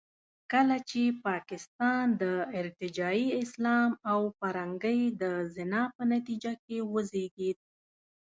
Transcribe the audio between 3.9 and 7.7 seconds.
او پیرنګۍ د زنا په نتیجه کې وزېږېد.